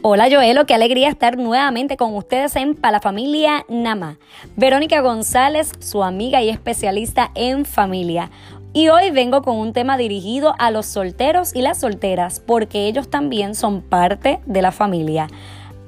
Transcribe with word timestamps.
Hola 0.00 0.28
Joelo, 0.30 0.64
qué 0.64 0.74
alegría 0.74 1.08
estar 1.08 1.36
nuevamente 1.38 1.96
con 1.96 2.14
ustedes 2.14 2.54
en 2.54 2.76
Para 2.76 2.92
la 2.92 3.00
Familia 3.00 3.66
Nama. 3.68 4.16
Verónica 4.54 5.00
González, 5.00 5.72
su 5.80 6.04
amiga 6.04 6.40
y 6.40 6.50
especialista 6.50 7.32
en 7.34 7.64
familia. 7.64 8.30
Y 8.72 8.90
hoy 8.90 9.10
vengo 9.10 9.42
con 9.42 9.56
un 9.56 9.72
tema 9.72 9.98
dirigido 9.98 10.54
a 10.60 10.70
los 10.70 10.86
solteros 10.86 11.52
y 11.52 11.62
las 11.62 11.80
solteras, 11.80 12.38
porque 12.38 12.86
ellos 12.86 13.10
también 13.10 13.56
son 13.56 13.82
parte 13.82 14.38
de 14.46 14.62
la 14.62 14.70
familia. 14.70 15.26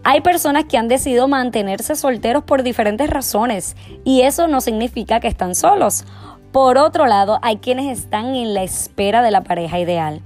Hay 0.03 0.23
personas 0.23 0.65
que 0.65 0.77
han 0.77 0.89
decidido 0.89 1.29
mantenerse 1.29 1.95
solteros 1.95 2.43
por 2.43 2.65
diferentes 2.65 3.09
razones 3.09 3.77
y 4.05 4.23
eso 4.23 4.49
no 4.49 4.61
significa 4.61 5.21
que 5.21 5.29
están 5.29 5.55
solos. 5.55 6.05
Por 6.51 6.79
otro 6.79 7.07
lado, 7.07 7.39
hay 7.43 7.59
quienes 7.59 7.97
están 7.97 8.35
en 8.35 8.55
la 8.55 8.65
espera 8.65 9.23
de 9.23 9.31
la 9.31 9.45
pareja 9.45 9.79
ideal. 9.79 10.21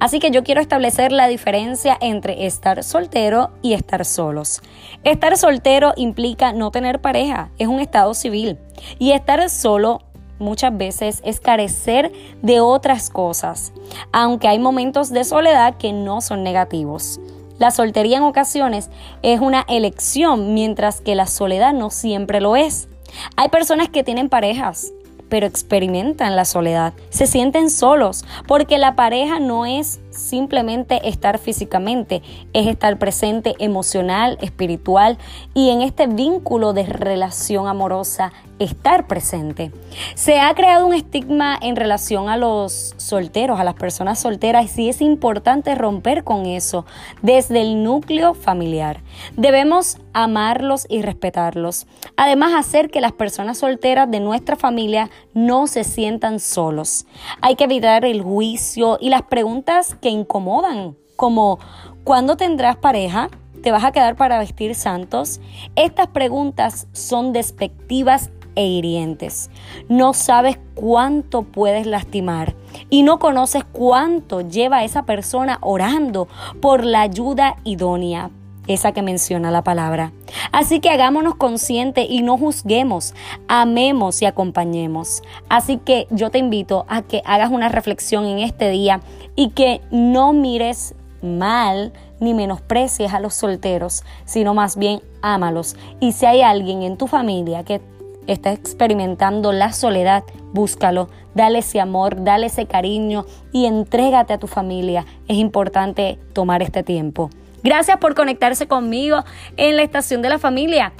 Así 0.00 0.18
que 0.18 0.30
yo 0.30 0.44
quiero 0.44 0.60
establecer 0.60 1.12
la 1.12 1.28
diferencia 1.28 1.96
entre 2.00 2.46
estar 2.46 2.82
soltero 2.82 3.50
y 3.62 3.74
estar 3.74 4.04
solos. 4.04 4.62
Estar 5.04 5.36
soltero 5.36 5.92
implica 5.96 6.52
no 6.52 6.70
tener 6.70 7.00
pareja, 7.00 7.50
es 7.58 7.68
un 7.68 7.80
estado 7.80 8.14
civil. 8.14 8.58
Y 8.98 9.12
estar 9.12 9.48
solo 9.48 10.02
muchas 10.38 10.76
veces 10.76 11.22
es 11.24 11.40
carecer 11.40 12.12
de 12.42 12.60
otras 12.60 13.10
cosas, 13.10 13.72
aunque 14.12 14.48
hay 14.48 14.58
momentos 14.58 15.10
de 15.10 15.24
soledad 15.24 15.76
que 15.76 15.92
no 15.92 16.20
son 16.20 16.42
negativos. 16.42 17.20
La 17.58 17.70
soltería 17.70 18.18
en 18.18 18.22
ocasiones 18.22 18.90
es 19.22 19.40
una 19.40 19.64
elección, 19.68 20.52
mientras 20.52 21.00
que 21.00 21.14
la 21.14 21.26
soledad 21.26 21.72
no 21.72 21.88
siempre 21.90 22.40
lo 22.40 22.54
es. 22.54 22.88
Hay 23.36 23.48
personas 23.48 23.88
que 23.88 24.04
tienen 24.04 24.28
parejas, 24.28 24.92
pero 25.28 25.46
experimentan 25.46 26.36
la 26.36 26.44
soledad, 26.44 26.94
se 27.10 27.26
sienten 27.26 27.70
solos, 27.70 28.24
porque 28.46 28.78
la 28.78 28.96
pareja 28.96 29.40
no 29.40 29.66
es 29.66 30.00
simplemente 30.10 31.08
estar 31.08 31.38
físicamente, 31.38 32.22
es 32.52 32.66
estar 32.66 32.98
presente 32.98 33.54
emocional, 33.58 34.38
espiritual 34.40 35.18
y 35.54 35.70
en 35.70 35.82
este 35.82 36.06
vínculo 36.06 36.72
de 36.72 36.84
relación 36.84 37.68
amorosa, 37.68 38.32
estar 38.58 39.06
presente. 39.06 39.70
Se 40.14 40.40
ha 40.40 40.54
creado 40.54 40.86
un 40.86 40.94
estigma 40.94 41.58
en 41.60 41.76
relación 41.76 42.28
a 42.28 42.36
los 42.36 42.94
solteros, 42.96 43.60
a 43.60 43.64
las 43.64 43.74
personas 43.74 44.18
solteras, 44.18 44.78
y 44.78 44.88
es 44.88 45.00
importante 45.00 45.74
romper 45.74 46.24
con 46.24 46.46
eso 46.46 46.86
desde 47.22 47.60
el 47.60 47.82
núcleo 47.82 48.34
familiar. 48.34 49.00
Debemos 49.36 49.98
amarlos 50.14 50.86
y 50.88 51.02
respetarlos. 51.02 51.86
Además, 52.16 52.54
hacer 52.54 52.90
que 52.90 53.02
las 53.02 53.12
personas 53.12 53.58
solteras 53.58 54.10
de 54.10 54.20
nuestra 54.20 54.56
familia 54.56 55.10
no 55.34 55.66
se 55.66 55.84
sientan 55.84 56.40
solos. 56.40 57.06
Hay 57.40 57.56
que 57.56 57.64
evitar 57.64 58.04
el 58.04 58.22
juicio 58.22 58.98
y 59.00 59.10
las 59.10 59.22
preguntas 59.22 59.96
que 60.00 60.08
incomodan, 60.08 60.96
como 61.16 61.58
¿cuándo 62.04 62.36
tendrás 62.36 62.76
pareja? 62.76 63.28
¿Te 63.62 63.70
vas 63.72 63.84
a 63.84 63.92
quedar 63.92 64.16
para 64.16 64.38
vestir 64.38 64.74
santos? 64.74 65.40
Estas 65.74 66.08
preguntas 66.08 66.86
son 66.92 67.32
despectivas 67.32 68.30
e 68.56 68.66
hirientes. 68.66 69.50
No 69.88 70.14
sabes 70.14 70.58
cuánto 70.74 71.42
puedes 71.42 71.86
lastimar 71.86 72.54
y 72.90 73.02
no 73.02 73.18
conoces 73.18 73.64
cuánto 73.64 74.40
lleva 74.40 74.82
esa 74.82 75.04
persona 75.04 75.58
orando 75.60 76.26
por 76.60 76.84
la 76.84 77.02
ayuda 77.02 77.56
idónea, 77.64 78.30
esa 78.66 78.92
que 78.92 79.02
menciona 79.02 79.50
la 79.50 79.62
palabra. 79.62 80.12
Así 80.52 80.80
que 80.80 80.90
hagámonos 80.90 81.34
conscientes 81.36 82.06
y 82.08 82.22
no 82.22 82.38
juzguemos, 82.38 83.14
amemos 83.48 84.22
y 84.22 84.26
acompañemos. 84.26 85.22
Así 85.48 85.78
que 85.78 86.06
yo 86.10 86.30
te 86.30 86.38
invito 86.38 86.84
a 86.88 87.02
que 87.02 87.22
hagas 87.24 87.50
una 87.50 87.68
reflexión 87.68 88.24
en 88.26 88.38
este 88.38 88.70
día 88.70 89.00
y 89.34 89.50
que 89.50 89.80
no 89.90 90.32
mires 90.32 90.94
mal 91.22 91.92
ni 92.20 92.34
menosprecies 92.34 93.12
a 93.12 93.20
los 93.20 93.34
solteros, 93.34 94.04
sino 94.24 94.54
más 94.54 94.76
bien 94.76 95.00
ámalos. 95.22 95.76
Y 96.00 96.12
si 96.12 96.26
hay 96.26 96.42
alguien 96.42 96.82
en 96.82 96.96
tu 96.96 97.06
familia 97.06 97.64
que 97.64 97.80
está 98.26 98.52
experimentando 98.52 99.52
la 99.52 99.72
soledad, 99.72 100.24
búscalo, 100.52 101.08
dale 101.34 101.60
ese 101.60 101.80
amor, 101.80 102.24
dale 102.24 102.46
ese 102.46 102.66
cariño 102.66 103.26
y 103.52 103.66
entrégate 103.66 104.32
a 104.32 104.38
tu 104.38 104.46
familia. 104.46 105.04
Es 105.28 105.36
importante 105.36 106.18
tomar 106.32 106.62
este 106.62 106.82
tiempo. 106.82 107.30
Gracias 107.66 107.98
por 107.98 108.14
conectarse 108.14 108.66
conmigo 108.68 109.24
en 109.56 109.74
la 109.74 109.82
estación 109.82 110.22
de 110.22 110.28
la 110.28 110.38
familia. 110.38 110.92